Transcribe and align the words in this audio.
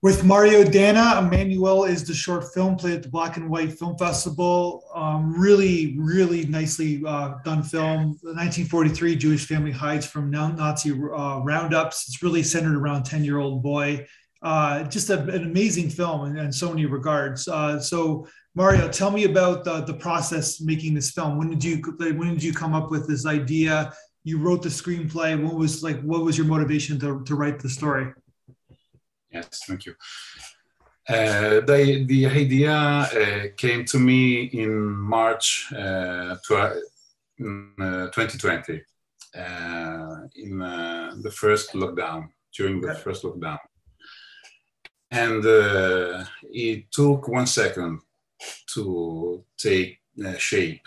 With 0.00 0.22
Mario 0.22 0.62
Danna, 0.62 1.18
Emmanuel 1.18 1.82
is 1.82 2.06
the 2.06 2.14
short 2.14 2.54
film 2.54 2.76
played 2.76 2.94
at 2.94 3.02
the 3.02 3.08
Black 3.08 3.36
and 3.36 3.50
White 3.50 3.76
Film 3.76 3.98
Festival. 3.98 4.84
Um, 4.94 5.32
really, 5.36 5.96
really 5.98 6.46
nicely 6.46 7.02
uh, 7.04 7.34
done 7.44 7.64
film. 7.64 8.16
The 8.22 8.30
1943 8.30 9.16
Jewish 9.16 9.46
family 9.46 9.72
hides 9.72 10.06
from 10.06 10.30
Nazi 10.30 10.92
uh, 10.92 11.40
roundups. 11.40 12.06
It's 12.06 12.22
really 12.22 12.44
centered 12.44 12.76
around 12.76 13.06
10 13.06 13.24
year 13.24 13.38
old 13.38 13.60
boy. 13.60 14.06
Uh, 14.40 14.84
just 14.84 15.10
a, 15.10 15.18
an 15.18 15.42
amazing 15.42 15.90
film 15.90 16.26
in, 16.26 16.38
in 16.38 16.52
so 16.52 16.68
many 16.68 16.86
regards. 16.86 17.48
Uh, 17.48 17.80
so, 17.80 18.24
Mario, 18.54 18.88
tell 18.88 19.10
me 19.10 19.24
about 19.24 19.64
the, 19.64 19.80
the 19.80 19.94
process 19.94 20.60
making 20.60 20.94
this 20.94 21.10
film. 21.10 21.38
When 21.38 21.50
did 21.50 21.64
you 21.64 21.82
when 21.98 22.34
did 22.34 22.42
you 22.44 22.52
come 22.52 22.72
up 22.72 22.92
with 22.92 23.08
this 23.08 23.26
idea? 23.26 23.92
You 24.22 24.38
wrote 24.38 24.62
the 24.62 24.68
screenplay. 24.68 25.42
What 25.42 25.56
was 25.56 25.82
like? 25.82 26.00
What 26.02 26.22
was 26.22 26.38
your 26.38 26.46
motivation 26.46 27.00
to, 27.00 27.24
to 27.24 27.34
write 27.34 27.58
the 27.58 27.68
story? 27.68 28.12
Yes, 29.30 29.62
thank 29.66 29.86
you. 29.86 29.94
Uh, 31.08 31.60
the, 31.60 32.04
the 32.06 32.26
idea 32.26 32.72
uh, 32.72 33.42
came 33.56 33.84
to 33.84 33.98
me 33.98 34.44
in 34.44 34.94
March 34.94 35.72
uh, 35.72 36.36
tw- 36.36 36.82
2020, 37.38 38.82
uh, 39.34 39.40
uh, 39.40 40.16
in 40.34 40.60
uh, 40.60 41.14
the 41.22 41.30
first 41.30 41.72
lockdown, 41.72 42.28
during 42.54 42.80
the 42.80 42.94
first 42.94 43.22
lockdown. 43.22 43.58
And 45.10 45.42
it 46.52 46.92
took 46.92 47.28
one 47.28 47.46
second 47.46 48.00
to 48.74 49.42
take 49.56 50.00
shape, 50.36 50.86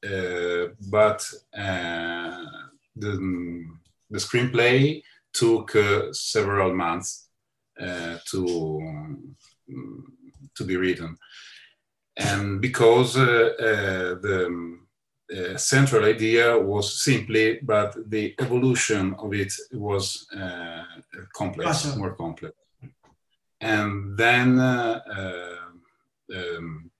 but 0.00 1.28
the, 1.52 2.46
the 2.94 4.18
screenplay 4.18 5.02
took 5.32 5.76
several 6.12 6.72
months 6.72 7.25
to 7.78 9.16
to 10.54 10.64
be 10.64 10.76
written, 10.76 11.16
and 12.16 12.60
because 12.60 13.16
uh, 13.16 13.50
uh, 13.60 14.14
the 14.20 14.78
uh, 15.36 15.56
central 15.56 16.04
idea 16.04 16.58
was 16.58 17.02
simply, 17.02 17.58
but 17.62 17.96
the 18.10 18.34
evolution 18.40 19.14
of 19.18 19.34
it 19.34 19.52
was 19.72 20.26
uh, 20.36 20.84
complex, 21.34 21.68
awesome. 21.68 21.98
more 21.98 22.14
complex. 22.14 22.54
And 23.60 24.16
then 24.16 24.58
uh, 24.58 25.00
um, 26.34 26.90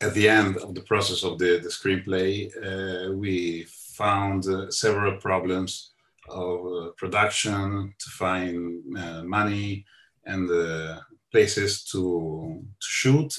at 0.00 0.14
the 0.14 0.28
end 0.28 0.56
of 0.58 0.74
the 0.74 0.82
process 0.82 1.24
of 1.24 1.38
the, 1.38 1.58
the 1.58 1.68
screenplay, 1.68 3.14
we 3.16 3.66
found 3.68 4.44
several 4.72 5.16
problems 5.16 5.91
of 6.32 6.66
uh, 6.66 6.90
production 6.96 7.94
to 7.98 8.10
find 8.10 8.82
uh, 8.96 9.22
money 9.22 9.84
and 10.24 10.50
uh, 10.50 11.00
places 11.30 11.84
to, 11.84 12.62
to, 12.80 12.86
shoot 12.88 13.34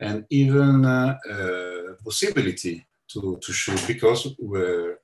and 0.00 0.24
even 0.30 0.82
possibility 2.04 2.86
to, 3.08 3.38
to 3.42 3.52
shoot 3.52 3.82
because 3.86 4.28
were 4.38 4.98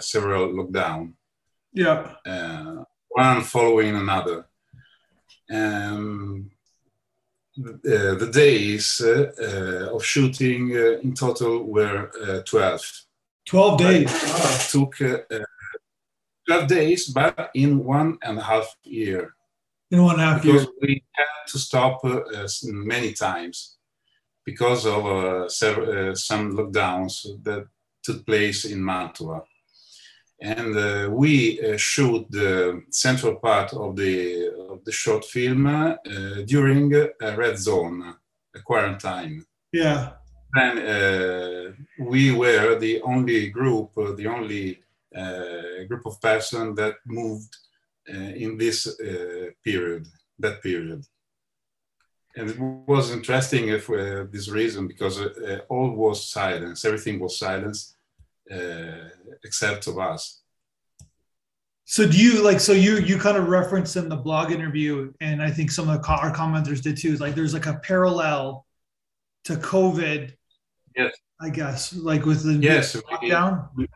several 0.00 0.48
lockdown. 0.48 1.12
Yeah. 1.72 2.14
one 3.08 3.42
following 3.42 3.96
another. 3.96 4.46
Um, 5.50 6.50
uh, 7.56 8.14
the 8.16 8.30
days 8.32 9.00
uh, 9.00 9.94
of 9.94 10.04
shooting 10.04 10.76
uh, 10.76 10.98
in 11.02 11.14
total 11.14 11.62
were 11.62 12.10
12. 12.44 13.04
12 13.46 13.78
days. 13.78 14.70
took 14.72 14.96
12 16.46 16.68
days, 16.68 17.08
but 17.08 17.50
in 17.54 17.84
one 17.84 18.18
and 18.22 18.38
a 18.38 18.42
half 18.42 18.76
year. 18.84 19.34
In 19.90 20.02
one 20.02 20.14
and 20.14 20.22
a 20.22 20.26
half 20.26 20.42
because 20.42 20.62
year. 20.62 20.72
we 20.82 21.04
had 21.12 21.24
to 21.48 21.58
stop 21.58 22.04
uh, 22.04 22.48
many 22.62 23.12
times 23.12 23.76
because 24.44 24.86
of 24.86 25.06
uh, 25.06 25.48
several, 25.48 26.10
uh, 26.10 26.14
some 26.14 26.56
lockdowns 26.56 27.26
that 27.42 27.66
took 28.02 28.26
place 28.26 28.64
in 28.64 28.84
Mantua. 28.84 29.42
And 30.40 30.76
uh, 30.76 31.08
we 31.10 31.60
uh, 31.60 31.76
shoot 31.76 32.26
the 32.30 32.82
central 32.90 33.36
part 33.36 33.72
of 33.72 33.96
the, 33.96 34.52
of 34.68 34.84
the 34.84 34.92
short 34.92 35.24
film 35.24 35.66
uh, 35.66 35.96
during 36.44 36.94
a 36.94 37.36
red 37.36 37.58
zone, 37.58 38.14
a 38.54 38.60
quarantine. 38.60 39.44
Yeah. 39.72 40.12
And 40.56 41.74
we 41.98 42.30
were 42.30 42.78
the 42.78 43.00
only 43.02 43.50
group, 43.50 43.90
the 43.96 44.28
only 44.28 44.83
Uh, 45.16 45.84
group 45.88 46.06
of 46.06 46.20
person 46.20 46.74
that 46.74 46.94
moved 47.06 47.56
uh, 48.12 48.32
in 48.44 48.58
this 48.58 48.86
uh, 49.00 49.46
period, 49.62 50.06
that 50.38 50.60
period. 50.62 51.04
And 52.36 52.50
it 52.50 52.58
was 52.58 53.12
interesting 53.12 53.78
for 53.78 53.98
uh, 53.98 54.26
this 54.30 54.48
reason 54.48 54.88
because 54.88 55.20
uh, 55.20 55.60
all 55.68 55.90
was 55.92 56.28
silence, 56.28 56.84
everything 56.84 57.20
was 57.20 57.38
silence 57.38 57.96
except 59.44 59.86
of 59.86 59.98
us. 59.98 60.42
So 61.86 62.06
do 62.08 62.18
you 62.18 62.42
like 62.42 62.60
so 62.60 62.72
you 62.72 62.96
you 62.98 63.18
kind 63.18 63.36
of 63.36 63.48
referenced 63.48 63.96
in 63.96 64.08
the 64.08 64.16
blog 64.16 64.50
interview, 64.50 65.12
and 65.20 65.40
I 65.40 65.50
think 65.50 65.70
some 65.70 65.88
of 65.88 66.02
the, 66.02 66.08
our 66.08 66.34
commenters 66.34 66.82
did 66.82 66.96
too. 66.96 67.12
Is 67.12 67.20
like 67.20 67.34
there's 67.34 67.54
like 67.54 67.66
a 67.66 67.74
parallel 67.74 68.66
to 69.44 69.54
COVID. 69.54 70.32
Yes. 70.96 71.12
I 71.40 71.50
guess 71.50 71.94
like 71.94 72.24
with 72.26 72.42
the 72.42 72.54
yes 72.54 72.96
lockdown. 72.96 73.68
We, 73.76 73.86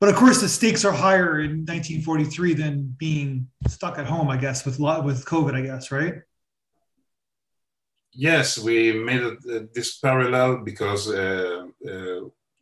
but 0.00 0.08
of 0.08 0.16
course 0.16 0.40
the 0.40 0.48
stakes 0.48 0.84
are 0.84 0.92
higher 0.92 1.40
in 1.40 1.64
1943 1.64 2.54
than 2.54 2.94
being 2.98 3.48
stuck 3.68 3.98
at 3.98 4.06
home 4.06 4.28
i 4.28 4.36
guess 4.36 4.64
with 4.64 4.78
with 4.78 5.24
covid 5.24 5.54
i 5.54 5.60
guess 5.60 5.90
right? 5.90 6.16
Yes 8.12 8.58
we 8.58 8.92
made 8.92 9.24
this 9.74 9.98
parallel 9.98 10.58
because 10.58 11.10
uh, 11.10 11.66
uh, 11.92 12.20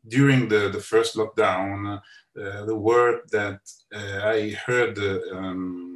during 0.09 0.49
the, 0.49 0.69
the 0.71 0.81
first 0.81 1.15
lockdown 1.17 2.01
uh, 2.43 2.65
the 2.65 2.75
word 2.75 3.21
that 3.31 3.61
uh, 3.95 4.29
i 4.35 4.51
heard 4.67 4.99
um, 5.33 5.95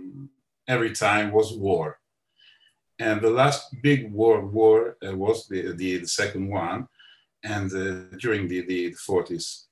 every 0.69 0.93
time 0.93 1.32
was 1.32 1.54
war. 1.54 1.98
And 3.00 3.21
the 3.21 3.31
last 3.31 3.75
big 3.82 4.12
war 4.12 4.97
uh, 5.04 5.16
was 5.16 5.48
the, 5.48 5.72
the, 5.72 5.98
the, 5.98 6.06
second 6.06 6.48
one. 6.48 6.88
And 7.43 7.72
uh, 7.72 8.16
during 8.19 8.48
the, 8.48 8.60
the 8.62 8.91
40s 9.09 9.65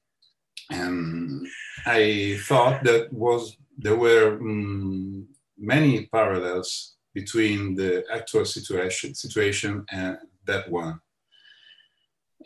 and 0.70 1.46
I 1.86 2.38
thought 2.42 2.82
that 2.84 3.12
was 3.12 3.56
there 3.78 3.96
were 3.96 4.38
um, 4.40 5.28
many 5.58 6.06
parallels 6.06 6.96
between 7.14 7.74
the 7.74 8.04
actual 8.12 8.44
situation 8.44 9.14
situation 9.14 9.84
and 9.90 10.18
that 10.44 10.70
one. 10.70 11.00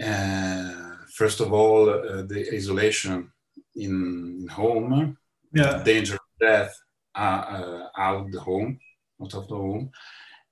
Uh, 0.00 0.97
first 1.14 1.41
of 1.41 1.53
all, 1.53 1.91
uh, 1.91 2.22
the 2.22 2.48
isolation 2.54 3.30
in 3.76 4.48
home, 4.50 5.16
yeah. 5.53 5.82
danger 5.82 6.14
of 6.14 6.20
death 6.41 6.72
uh, 7.14 7.44
uh 7.56 7.88
out 7.97 8.30
the 8.30 8.41
home, 8.41 8.78
out 9.20 9.34
of 9.34 9.48
the 9.48 9.56
home, 9.56 9.91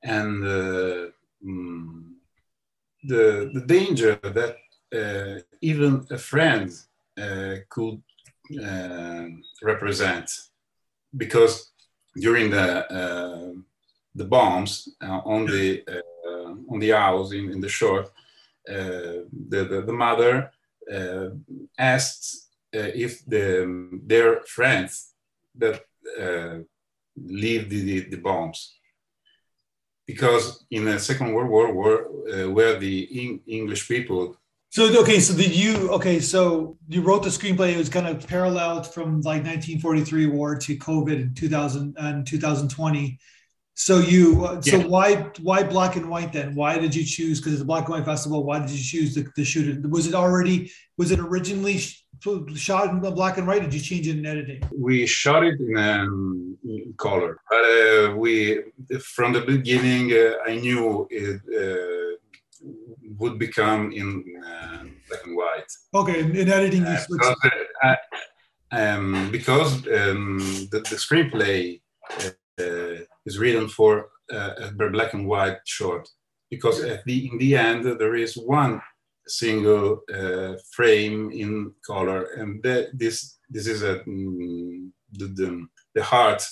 and 0.03 0.45
um, 1.45 2.17
the 3.05 3.51
the 3.55 3.65
danger 3.67 4.19
that 4.23 4.57
uh, 4.95 5.41
even 5.61 6.07
a 6.11 6.19
friend 6.19 6.71
Uh, 7.19 7.57
could 7.69 8.01
uh, 8.63 9.25
represent 9.63 10.31
because 11.17 11.73
during 12.15 12.49
the 12.51 12.69
uh, 12.93 13.53
the 14.15 14.25
bombs 14.25 14.89
uh, 15.03 15.21
on 15.25 15.45
the 15.47 15.83
uh, 15.89 16.53
on 16.73 16.79
the 16.79 16.91
house 16.91 17.33
in, 17.33 17.51
in 17.51 17.61
the 17.61 17.69
shore, 17.69 18.07
the, 18.67 19.27
the, 19.51 19.83
the 19.87 19.93
mother 19.93 20.51
asked 21.79 22.49
if 22.73 23.25
the 23.27 23.89
their 24.05 24.41
friends 24.43 25.15
that 25.57 25.83
leave 27.17 27.69
the, 27.69 28.01
the, 28.01 28.17
bombs. 28.17 28.75
Because 30.07 30.65
in 30.71 30.85
the 30.85 30.99
Second 30.99 31.33
World 31.33 31.51
War, 31.51 31.73
war 31.73 32.07
uh, 32.33 32.49
where 32.51 32.79
the 32.79 33.41
English 33.47 33.89
people 33.89 34.37
so 34.71 35.01
okay, 35.01 35.19
so 35.19 35.35
did 35.35 35.55
you 35.55 35.91
okay? 35.93 36.21
So 36.21 36.77
you 36.89 37.01
wrote 37.01 37.23
the 37.23 37.31
screenplay. 37.31 37.73
It 37.73 37.79
was 37.79 37.89
kind 37.89 38.07
of 38.07 38.27
paralleled 38.27 38.93
from 38.93 39.23
like 39.23 39.43
1943 39.45 40.27
war 40.27 40.57
to 40.57 40.77
COVID 40.77 41.23
in 41.23 41.35
2000 41.35 41.97
and 41.99 42.27
2020. 42.27 43.19
So 43.75 43.99
you 43.99 44.45
uh, 44.45 44.61
yeah. 44.65 44.73
so 44.73 44.89
why 44.89 45.31
why 45.41 45.63
black 45.63 45.97
and 45.97 46.11
white 46.11 46.33
then? 46.33 46.55
Why 46.55 46.79
did 46.79 46.95
you 46.95 47.05
choose? 47.05 47.41
Because 47.41 47.55
it's 47.55 47.63
a 47.63 47.65
black 47.65 47.85
and 47.85 47.95
white 47.95 48.05
festival. 48.05 48.45
Why 48.45 48.59
did 48.59 48.71
you 48.71 48.83
choose 48.83 49.15
to, 49.15 49.25
to 49.25 49.45
shoot 49.45 49.69
it? 49.69 49.89
Was 49.89 50.07
it 50.07 50.15
already 50.15 50.71
was 50.99 51.13
it 51.13 51.19
originally 51.19 51.81
shot 52.55 52.91
in 52.91 53.01
black 53.01 53.39
and 53.39 53.47
white? 53.47 53.63
Did 53.63 53.73
you 53.73 53.81
change 53.81 54.07
it 54.07 54.19
in 54.19 54.27
editing? 54.27 54.63
We 54.77 55.07
shot 55.07 55.45
it 55.45 55.59
in, 55.61 55.79
um, 55.79 56.59
color, 56.99 57.41
but 57.49 57.65
uh, 57.65 58.17
we 58.17 58.65
from 59.01 59.33
the 59.33 59.43
beginning 59.43 60.13
uh, 60.13 60.43
I 60.45 60.57
knew 60.57 61.07
it 61.11 61.41
uh, 61.57 62.17
would 63.19 63.39
become 63.39 63.93
in 63.93 64.25
uh, 64.45 64.85
black 65.09 65.27
and 65.27 65.37
white. 65.37 65.71
Okay, 65.95 66.21
in 66.21 66.49
editing, 66.49 66.85
uh, 66.85 67.05
because, 67.09 67.37
uh, 67.85 67.97
um, 68.73 69.29
because 69.31 69.75
um, 69.89 70.39
the, 70.71 70.81
the, 70.91 70.97
screenplay 70.97 71.81
uh, 72.61 73.05
is 73.25 73.39
written 73.39 73.69
for 73.69 74.11
a, 74.31 74.71
a 74.79 74.91
black 74.91 75.15
and 75.15 75.27
white 75.27 75.59
short 75.65 76.09
because 76.51 76.83
at 76.83 77.05
the 77.05 77.29
in 77.31 77.39
the 77.39 77.57
end 77.57 77.85
there 77.85 78.15
is 78.15 78.37
one 78.37 78.81
single 79.27 80.03
uh, 80.13 80.55
frame 80.73 81.31
in 81.31 81.73
color, 81.87 82.25
and 82.37 82.63
that, 82.63 82.91
this 82.95 83.39
this 83.51 83.67
is 83.67 83.83
a 83.83 84.01
mm, 84.01 84.91
the, 85.13 85.27
the, 85.27 85.67
the 85.95 86.03
heart 86.03 86.43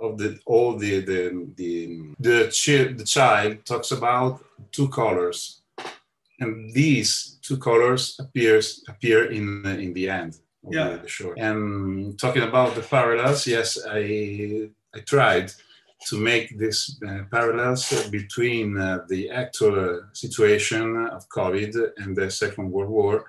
of 0.00 0.18
the 0.18 0.38
all 0.46 0.76
the 0.76 1.00
the 1.00 1.48
the 1.56 2.14
the, 2.18 2.44
chi- 2.44 2.92
the 2.92 3.04
child 3.04 3.64
talks 3.64 3.90
about 3.90 4.44
two 4.70 4.88
colors, 4.88 5.62
and 6.40 6.72
these 6.72 7.38
two 7.42 7.58
colors 7.58 8.16
appears 8.18 8.84
appear 8.88 9.30
in 9.30 9.64
in 9.84 9.92
the 9.92 10.08
end 10.08 10.34
of 10.64 10.72
Yeah. 10.72 10.96
the. 10.96 11.34
And 11.36 12.18
talking 12.18 12.42
about 12.42 12.74
the 12.74 12.82
parallels, 12.82 13.46
yes, 13.46 13.78
I 13.86 14.70
I 14.96 15.00
tried 15.00 15.52
to 16.08 16.16
make 16.16 16.58
this 16.58 17.00
uh, 17.02 17.24
parallels 17.30 18.08
between 18.10 18.78
uh, 18.78 19.04
the 19.08 19.30
actual 19.30 20.02
situation 20.12 20.96
of 21.16 21.28
COVID 21.28 21.92
and 21.98 22.16
the 22.16 22.30
Second 22.30 22.70
World 22.70 22.90
War, 22.90 23.24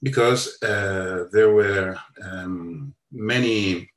because 0.00 0.42
uh, 0.62 1.24
there 1.32 1.52
were 1.52 1.98
um, 2.22 2.94
many 3.10 3.90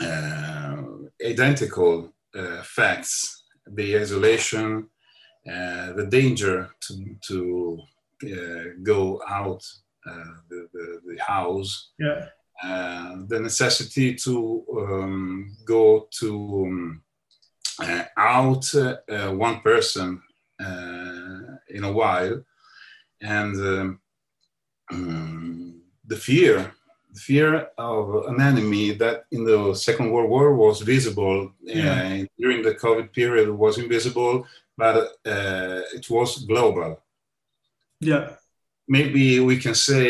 uh, 0.00 0.82
identical 1.24 2.12
uh, 2.34 2.62
facts: 2.62 3.42
the 3.66 3.98
isolation, 3.98 4.88
uh, 5.48 5.92
the 5.92 6.06
danger 6.10 6.68
to 6.80 7.16
to 7.28 7.78
uh, 8.24 8.64
go 8.82 9.20
out 9.28 9.62
uh, 10.06 10.32
the, 10.48 10.68
the, 10.72 11.00
the 11.06 11.18
house, 11.22 11.92
Yeah. 11.98 12.26
uh, 12.62 13.16
the 13.28 13.40
necessity 13.40 14.14
to 14.14 14.64
um, 14.78 15.56
go 15.64 16.08
to 16.20 16.64
um, 16.66 17.02
uh, 17.82 18.04
out 18.16 18.64
one 19.36 19.60
person 19.60 20.20
uh, 20.62 21.56
in 21.70 21.84
a 21.84 21.92
while, 21.92 22.42
and 23.22 23.54
um, 23.56 24.00
the 26.06 26.16
fear, 26.16 26.72
the 27.12 27.20
fear 27.20 27.68
of 27.78 28.26
an 28.28 28.40
enemy 28.40 28.92
that 28.92 29.24
in 29.32 29.44
the 29.44 29.74
Second 29.74 30.10
World 30.10 30.30
War 30.30 30.54
was 30.54 30.80
visible 30.80 31.52
Yeah. 31.62 32.22
uh, 32.22 32.26
during 32.38 32.62
the 32.62 32.74
COVID 32.74 33.12
period 33.12 33.48
was 33.50 33.78
invisible, 33.78 34.46
but 34.82 34.96
uh, 35.34 35.80
it 35.98 36.06
was 36.16 36.30
global 36.50 36.90
Yeah. 38.10 38.24
maybe 38.96 39.24
we 39.48 39.56
can 39.64 39.74
say 39.74 40.08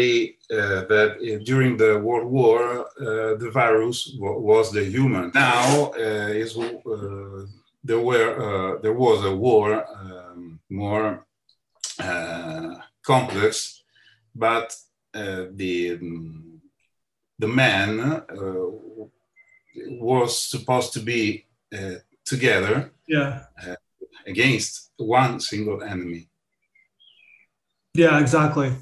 uh, 0.59 0.81
that 0.93 1.11
uh, 1.21 1.39
during 1.51 1.73
the 1.83 1.93
World 2.07 2.29
War, 2.39 2.61
uh, 3.07 3.33
the 3.43 3.51
virus 3.63 3.99
wa- 4.23 4.39
was 4.51 4.67
the 4.77 4.85
human. 4.97 5.27
Now 5.35 5.93
uh, 6.05 6.43
is 6.45 6.51
there 7.89 8.03
were 8.11 8.31
there 8.83 8.97
was 9.07 9.19
a 9.25 9.35
war 9.47 9.67
um, 10.01 10.41
more 10.83 11.09
uh, 12.09 12.75
complex, 13.11 13.83
but 14.35 14.67
uh, 15.21 15.43
the 15.61 15.75
the 17.43 17.49
man 17.63 17.91
uh, 18.01 18.67
was 20.11 20.31
supposed 20.55 20.91
to 20.97 21.01
be 21.13 21.23
uh, 21.79 21.97
together 22.33 22.75
Yeah. 23.17 23.45
Against 24.31 24.93
one 24.97 25.41
single 25.41 25.83
enemy. 25.83 26.31
Yeah, 27.95 28.21
exactly. 28.21 28.73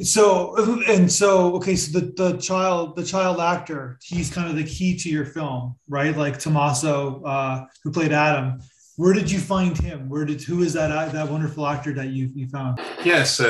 So 0.00 0.56
and 0.88 1.10
so 1.12 1.54
okay, 1.56 1.76
so 1.76 1.98
the, 1.98 2.12
the 2.16 2.38
child 2.38 2.96
the 2.96 3.04
child 3.04 3.38
actor, 3.40 3.98
he's 4.02 4.32
kind 4.32 4.48
of 4.48 4.56
the 4.56 4.64
key 4.64 4.96
to 4.96 5.08
your 5.10 5.26
film, 5.26 5.76
right? 5.86 6.16
Like 6.16 6.38
Tommaso, 6.38 7.22
uh, 7.24 7.66
who 7.82 7.90
played 7.92 8.12
Adam. 8.12 8.60
Where 8.96 9.12
did 9.12 9.28
you 9.30 9.40
find 9.40 9.76
him? 9.76 10.08
Where 10.08 10.24
did 10.24 10.40
who 10.40 10.62
is 10.62 10.72
that 10.74 11.12
that 11.12 11.28
wonderful 11.28 11.66
actor 11.66 11.92
that 11.94 12.08
you 12.16 12.30
you 12.34 12.48
found? 12.48 12.80
Yes, 13.04 13.38
uh, 13.40 13.46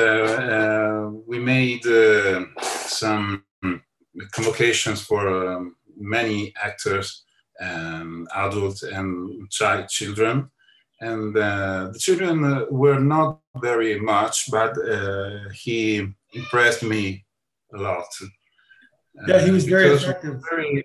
uh, 0.55 1.03
we 1.25 1.39
made 1.39 1.85
uh, 1.87 2.45
some 2.61 3.45
convocations 4.31 5.01
for 5.01 5.21
um, 5.51 5.75
many 5.97 6.53
actors, 6.61 7.23
um, 7.61 8.27
adults 8.35 8.83
and 8.83 9.49
child 9.49 9.87
children, 9.87 10.49
and 11.01 11.35
uh, 11.37 11.89
the 11.91 11.99
children 11.99 12.43
uh, 12.43 12.65
were 12.69 12.99
not 12.99 13.41
very 13.61 13.99
much, 13.99 14.49
but 14.49 14.77
uh, 14.87 15.49
he 15.53 16.07
impressed 16.33 16.83
me 16.83 17.25
a 17.73 17.77
lot. 17.77 18.07
Yeah, 19.27 19.39
he 19.45 19.51
was 19.51 19.65
very 19.65 19.89
effective. 19.89 20.41
very 20.49 20.83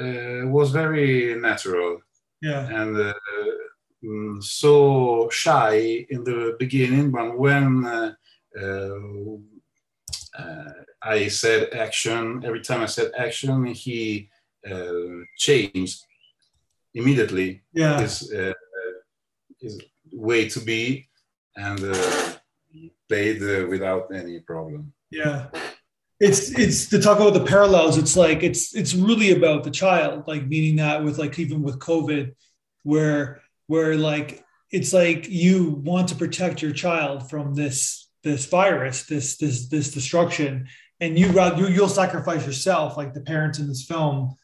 uh, 0.00 0.46
was 0.48 0.70
very 0.70 1.34
natural 1.34 2.00
Yeah, 2.40 2.66
and 2.68 2.96
uh, 2.96 3.14
mm, 4.04 4.42
so 4.42 5.28
shy 5.30 6.06
in 6.08 6.24
the 6.24 6.56
beginning, 6.58 7.10
but 7.10 7.36
when 7.36 7.84
uh, 7.84 8.14
uh, 8.60 8.98
uh, 10.38 10.72
I 11.02 11.28
said 11.28 11.72
action, 11.74 12.42
every 12.44 12.60
time 12.60 12.82
I 12.82 12.86
said 12.86 13.12
action, 13.16 13.64
he 13.66 14.28
uh, 14.70 15.24
changed 15.36 16.04
immediately 16.94 17.62
yeah, 17.72 18.00
his, 18.00 18.32
uh, 18.32 18.52
his 19.60 19.80
way 20.12 20.48
to 20.48 20.60
be 20.60 21.08
and 21.56 21.80
uh, 21.82 22.32
played 23.08 23.42
uh, 23.42 23.66
without 23.68 24.08
any 24.14 24.40
problem. 24.40 24.92
yeah. 25.10 25.46
It's 26.20 26.50
it's 26.58 26.88
to 26.88 27.00
talk 27.00 27.20
about 27.20 27.34
the 27.34 27.44
parallels. 27.44 27.96
It's 27.96 28.16
like 28.16 28.42
it's 28.42 28.74
it's 28.74 28.92
really 28.92 29.30
about 29.30 29.62
the 29.62 29.70
child, 29.70 30.26
like 30.26 30.48
meaning 30.48 30.74
that 30.76 31.04
with 31.04 31.16
like 31.16 31.38
even 31.38 31.62
with 31.62 31.78
COVID, 31.78 32.34
where 32.82 33.40
where 33.68 33.94
like 33.94 34.44
it's 34.72 34.92
like 34.92 35.28
you 35.28 35.80
want 35.84 36.08
to 36.08 36.16
protect 36.16 36.60
your 36.60 36.72
child 36.72 37.30
from 37.30 37.54
this 37.54 38.08
this 38.24 38.46
virus, 38.46 39.04
this 39.04 39.36
this 39.36 39.68
this 39.68 39.92
destruction, 39.92 40.66
and 40.98 41.16
you 41.16 41.28
rather 41.28 41.62
you, 41.62 41.68
you'll 41.68 41.88
sacrifice 41.88 42.44
yourself, 42.44 42.96
like 42.96 43.14
the 43.14 43.20
parents 43.20 43.60
in 43.60 43.68
this 43.68 43.84
film, 43.84 44.34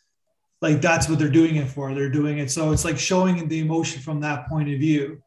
like 0.61 0.81
that's 0.81 1.09
what 1.09 1.19
they're 1.19 1.29
doing 1.29 1.57
it 1.57 1.69
for. 1.69 1.95
They're 1.95 2.11
doing 2.11 2.39
it 2.39 2.51
so 2.51 2.73
it's 2.73 2.85
like 2.85 2.99
showing 2.99 3.49
the 3.49 3.61
emotion 3.61 4.01
from 4.01 4.21
that 4.21 4.49
point 4.49 4.69
of 4.71 4.79
view, 4.79 5.23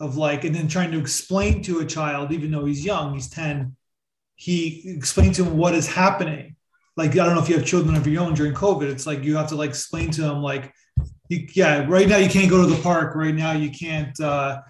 of 0.00 0.16
like, 0.16 0.44
and 0.44 0.54
then 0.54 0.68
trying 0.68 0.92
to 0.92 0.98
explain 0.98 1.62
to 1.62 1.80
a 1.80 1.84
child, 1.84 2.32
even 2.32 2.50
though 2.50 2.64
he's 2.64 2.84
young, 2.84 3.14
he's 3.14 3.28
ten, 3.28 3.76
he 4.36 4.82
explains 4.86 5.36
to 5.36 5.44
him 5.44 5.56
what 5.56 5.74
is 5.74 5.86
happening. 5.86 6.56
Like 6.96 7.12
I 7.12 7.24
don't 7.24 7.34
know 7.34 7.42
if 7.42 7.48
you 7.48 7.56
have 7.56 7.66
children 7.66 7.96
of 7.96 8.06
your 8.06 8.22
own 8.22 8.34
during 8.34 8.54
COVID, 8.54 8.90
it's 8.90 9.06
like 9.06 9.22
you 9.24 9.36
have 9.36 9.48
to 9.48 9.56
like 9.56 9.70
explain 9.70 10.10
to 10.12 10.22
them 10.22 10.42
like 10.42 10.72
you, 11.28 11.46
yeah, 11.54 11.84
right 11.86 12.08
now 12.08 12.16
you 12.16 12.28
can't 12.28 12.48
go 12.48 12.62
to 12.62 12.74
the 12.74 12.80
park. 12.82 13.14
Right 13.14 13.34
now 13.34 13.52
you 13.52 13.70
can't 13.70 14.18
uh, 14.20 14.62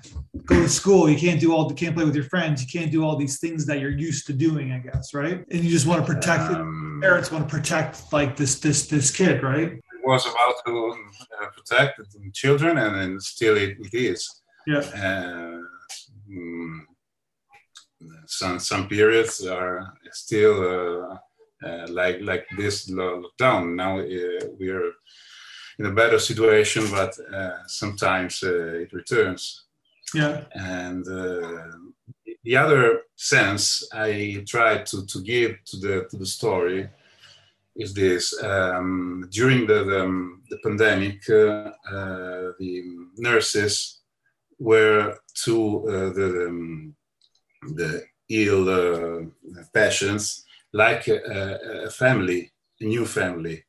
go 0.44 0.60
to 0.60 0.68
school. 0.68 1.08
You 1.08 1.16
can't 1.16 1.40
do 1.40 1.54
all. 1.54 1.68
You 1.68 1.74
can't 1.74 1.94
play 1.94 2.04
with 2.04 2.16
your 2.16 2.24
friends. 2.24 2.62
You 2.62 2.80
can't 2.80 2.90
do 2.90 3.04
all 3.04 3.16
these 3.16 3.38
things 3.38 3.64
that 3.66 3.78
you're 3.80 3.96
used 3.96 4.26
to 4.26 4.32
doing. 4.32 4.72
I 4.72 4.78
guess, 4.78 5.14
right? 5.14 5.44
And 5.50 5.64
you 5.64 5.70
just 5.70 5.86
want 5.86 6.04
to 6.04 6.12
protect. 6.12 6.52
Um, 6.52 6.98
parents 7.00 7.30
want 7.30 7.48
to 7.48 7.50
protect 7.50 8.12
like 8.12 8.36
this 8.36 8.58
this 8.58 8.88
this 8.88 9.10
kid, 9.10 9.42
right? 9.42 9.80
Was 10.08 10.26
about 10.26 10.56
to 10.66 10.74
uh, 11.40 11.46
protect 11.56 11.98
the 11.98 12.30
children, 12.32 12.78
and 12.78 12.94
then 12.96 13.20
still 13.20 13.56
it, 13.56 13.76
it 13.86 13.94
is. 13.94 14.20
Yeah. 14.66 14.84
Uh, 15.04 15.60
mm, 16.30 16.80
some 18.26 18.58
some 18.58 18.88
periods 18.88 19.46
are 19.46 19.94
still 20.12 20.56
uh, 20.74 21.16
uh, 21.66 21.86
like 21.88 22.18
like 22.20 22.46
this 22.56 22.90
lockdown. 22.90 23.74
Now 23.74 23.98
uh, 23.98 24.46
we're 24.58 24.92
in 25.78 25.86
a 25.86 25.92
better 26.00 26.18
situation, 26.18 26.84
but 26.90 27.12
uh, 27.34 27.66
sometimes 27.66 28.42
uh, 28.42 28.82
it 28.84 28.92
returns. 28.92 29.64
Yeah, 30.14 30.44
And 30.54 31.06
uh, 31.06 31.68
the 32.42 32.56
other 32.56 33.02
sense 33.14 33.86
I 33.92 34.42
try 34.46 34.78
to, 34.84 35.04
to 35.04 35.20
give 35.22 35.50
to 35.66 35.76
the 35.76 36.06
to 36.10 36.16
the 36.16 36.26
story 36.26 36.88
is 37.78 37.94
this: 37.94 38.34
um, 38.42 39.28
during 39.30 39.66
the 39.66 39.84
the, 39.84 40.00
um, 40.04 40.42
the 40.50 40.58
pandemic, 40.64 41.18
uh, 41.30 41.70
uh, 41.94 42.52
the 42.58 42.72
nurses 43.16 44.00
were 44.58 45.16
to 45.44 45.56
uh, 45.88 46.10
the 46.18 46.46
um, 46.48 46.94
the 47.76 48.02
ill 48.28 48.68
uh, 48.68 49.24
patients 49.72 50.44
like 50.72 51.08
a, 51.08 51.86
a 51.86 51.90
family, 51.90 52.52
a 52.80 52.84
new 52.84 53.06
family, 53.06 53.64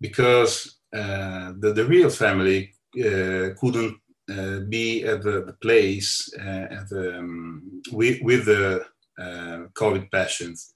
because 0.00 0.78
uh, 0.94 1.52
the 1.60 1.72
the 1.72 1.84
real 1.84 2.10
family 2.10 2.74
uh, 2.98 3.50
couldn't 3.60 3.96
uh, 4.28 4.60
be 4.68 5.04
at 5.04 5.22
the, 5.22 5.44
the 5.44 5.52
place 5.60 6.28
uh, 6.38 6.66
at 6.70 6.88
the, 6.88 7.18
um, 7.18 7.82
with, 7.92 8.20
with 8.22 8.44
the 8.46 8.84
uh, 9.18 9.58
COVID 9.74 10.10
patients. 10.10 10.74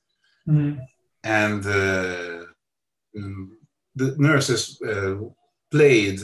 Mhm. 0.48 0.78
And 1.24 1.66
uh, 3.16 3.20
mm, 3.20 3.48
the 3.94 4.14
nurses 4.18 4.80
uh, 4.82 5.16
played 5.70 6.20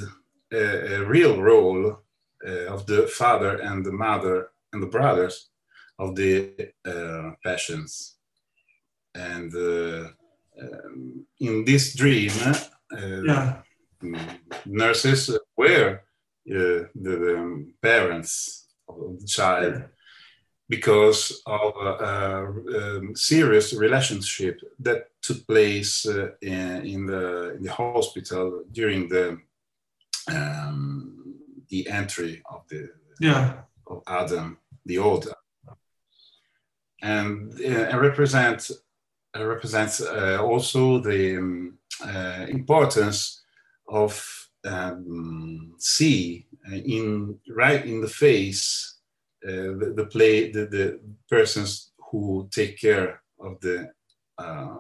a, 0.53 0.97
a 0.97 1.05
real 1.05 1.41
role 1.43 1.99
uh, 2.47 2.67
of 2.67 2.87
the 2.87 3.07
father 3.09 3.61
and 3.61 3.85
the 3.85 3.93
mother 3.93 4.51
and 4.73 4.83
the 4.83 4.87
brothers 4.87 5.49
of 5.99 6.15
the 6.15 6.53
uh, 6.85 7.31
patients. 7.43 8.17
And 9.15 9.55
uh, 9.55 10.09
um, 10.61 11.27
in 11.41 11.65
this 11.65 11.95
dream, 11.95 12.31
uh, 12.93 13.23
yeah, 13.25 13.63
nurses 14.67 15.37
were 15.57 16.03
the, 16.45 16.89
the, 16.95 17.67
parents 17.83 18.67
of 18.89 19.19
the 19.21 19.27
child 19.27 19.85
because 20.69 21.43
of 21.47 21.75
a, 21.77 22.51
a, 23.11 23.17
serious 23.17 23.73
relationship 23.73 24.61
that 24.81 25.09
took 25.23 25.47
place 25.47 26.07
uh, 26.07 26.31
in, 26.43 26.85
in, 26.85 27.07
the, 27.07 27.55
in 27.57 27.63
the 27.63 27.73
hospital 27.73 28.65
during 28.73 29.09
the 29.09 29.39
um, 30.29 31.35
the 31.69 31.89
entry 31.89 32.43
of 32.51 32.63
the 32.69 32.91
yeah. 33.21 33.61
of 33.87 34.03
Adam, 34.07 34.59
the 34.85 34.99
old, 34.99 35.29
and 37.03 37.53
uh, 37.55 37.63
it 37.63 37.97
represents 37.97 38.73
uh, 39.37 39.45
represents 39.45 40.01
uh, 40.01 40.39
also 40.41 40.99
the 40.99 41.37
um, 41.37 41.79
uh, 42.05 42.47
importance 42.49 43.43
of 43.89 44.49
um, 44.65 45.75
see 45.79 46.47
in 46.73 47.39
right 47.49 47.87
in 47.87 48.01
the 48.01 48.09
face 48.09 48.96
uh, 48.96 48.96
the, 49.47 49.93
the, 49.97 50.07
play 50.07 50.51
the, 50.51 50.67
the 50.67 51.01
persons 51.29 51.93
who 52.11 52.49
take 52.51 52.79
care 52.81 53.23
of 53.41 53.61
the 53.61 53.91
uh, 54.39 54.77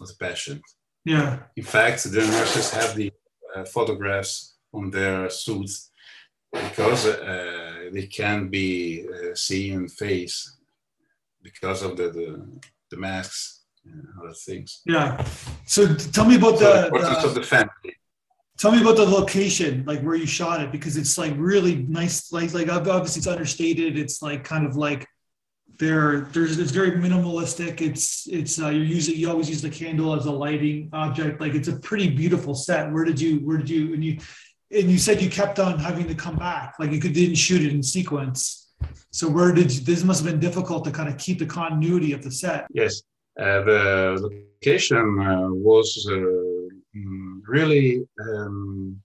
of 0.00 0.08
the 0.08 0.14
patient. 0.18 0.62
Yeah. 1.04 1.38
In 1.56 1.64
fact, 1.64 2.04
the 2.04 2.20
nurses 2.20 2.70
have 2.70 2.94
the 2.94 3.12
uh, 3.54 3.64
photographs 3.64 4.54
on 4.72 4.90
their 4.90 5.30
suits 5.30 5.90
because 6.52 7.06
uh, 7.06 7.90
they 7.92 8.06
can 8.06 8.48
be 8.48 9.06
uh, 9.08 9.34
seen 9.34 9.88
face 9.88 10.56
because 11.42 11.82
of 11.82 11.96
the 11.96 12.10
the, 12.10 12.28
the 12.90 12.96
masks 12.96 13.64
and 13.84 14.06
other 14.20 14.34
things. 14.34 14.80
Yeah. 14.86 15.24
So 15.66 15.94
tell 15.94 16.24
me 16.24 16.36
about 16.36 16.58
so 16.58 16.64
the, 16.64 16.72
the 16.72 16.86
importance 16.86 17.22
the, 17.22 17.28
of 17.28 17.34
the 17.34 17.42
family. 17.42 17.97
Tell 18.58 18.72
me 18.72 18.80
about 18.80 18.96
the 18.96 19.04
location, 19.04 19.84
like 19.86 20.00
where 20.00 20.16
you 20.16 20.26
shot 20.26 20.60
it, 20.60 20.72
because 20.72 20.96
it's 20.96 21.16
like 21.16 21.32
really 21.36 21.76
nice. 21.76 22.32
Like, 22.32 22.52
like 22.52 22.68
obviously 22.68 23.20
it's 23.20 23.28
understated. 23.28 23.96
It's 23.96 24.20
like 24.20 24.42
kind 24.42 24.66
of 24.66 24.76
like 24.76 25.06
there. 25.78 26.22
There's 26.32 26.58
it's 26.58 26.72
very 26.72 26.92
minimalistic. 26.92 27.80
It's 27.80 28.26
it's 28.26 28.60
uh, 28.60 28.70
you 28.70 28.80
use 28.80 29.08
it. 29.08 29.14
You 29.14 29.30
always 29.30 29.48
use 29.48 29.62
the 29.62 29.70
candle 29.70 30.12
as 30.12 30.26
a 30.26 30.32
lighting 30.32 30.90
object. 30.92 31.40
Like 31.40 31.54
it's 31.54 31.68
a 31.68 31.78
pretty 31.78 32.10
beautiful 32.10 32.52
set. 32.52 32.92
Where 32.92 33.04
did 33.04 33.20
you 33.20 33.36
where 33.46 33.58
did 33.58 33.70
you 33.70 33.94
and 33.94 34.04
you 34.04 34.18
and 34.72 34.90
you 34.90 34.98
said 34.98 35.22
you 35.22 35.30
kept 35.30 35.60
on 35.60 35.78
having 35.78 36.08
to 36.08 36.14
come 36.16 36.34
back. 36.34 36.74
Like 36.80 36.90
you 36.90 36.98
could 36.98 37.12
didn't 37.12 37.36
shoot 37.36 37.62
it 37.62 37.72
in 37.72 37.80
sequence. 37.80 38.72
So 39.12 39.28
where 39.28 39.52
did 39.52 39.72
you, 39.72 39.82
this 39.82 40.02
must 40.02 40.24
have 40.24 40.32
been 40.32 40.40
difficult 40.40 40.84
to 40.86 40.90
kind 40.90 41.08
of 41.08 41.16
keep 41.16 41.38
the 41.38 41.46
continuity 41.46 42.12
of 42.12 42.24
the 42.24 42.30
set? 42.32 42.66
Yes, 42.72 43.02
uh, 43.40 43.62
the 43.62 44.42
location 44.60 45.20
uh, 45.20 45.48
was. 45.48 46.08
Really 47.48 48.06
um, 48.20 49.00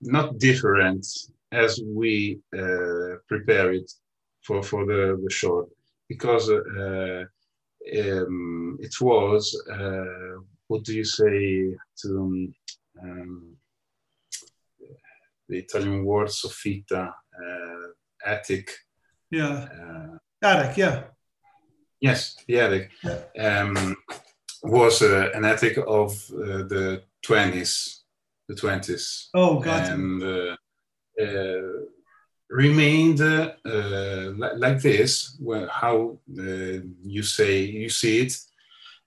not 0.00 0.38
different 0.38 1.06
as 1.52 1.80
we 1.86 2.40
uh, 2.52 3.16
prepare 3.28 3.72
it 3.72 3.90
for, 4.42 4.62
for 4.62 4.84
the, 4.84 5.18
the 5.22 5.30
short 5.30 5.68
because 6.08 6.50
uh, 6.50 7.24
um, 7.98 8.78
it 8.80 8.94
was, 9.00 9.62
uh, 9.72 10.40
what 10.66 10.82
do 10.84 10.94
you 10.94 11.04
say 11.04 11.76
to 12.02 12.52
um, 13.02 13.56
the 15.48 15.58
Italian 15.58 16.04
word 16.04 16.28
soffitta, 16.28 17.08
uh, 17.08 17.86
attic? 18.26 18.70
Yeah. 19.30 19.68
Uh, 19.80 20.18
attic, 20.42 20.76
yeah. 20.76 21.02
Yes, 22.00 22.36
the 22.46 22.60
attic. 22.60 22.90
Yeah. 23.02 23.60
Um, 23.62 23.96
was 24.64 25.02
uh, 25.02 25.30
an 25.34 25.44
attic 25.44 25.76
of 25.86 26.26
the 26.28 27.02
20s, 27.24 28.00
the 28.48 28.54
20s. 28.54 29.28
Oh, 29.34 29.60
gotcha. 29.60 29.92
And 29.92 30.22
uh, 30.22 30.56
uh, 31.22 31.62
remained 32.48 33.20
uh, 33.20 33.52
like, 34.36 34.52
like, 34.56 34.80
this, 34.80 35.36
well, 35.40 35.68
how 35.70 36.18
uh, 36.38 36.80
you 37.02 37.22
say 37.22 37.60
you 37.60 37.88
see 37.88 38.22
it, 38.22 38.36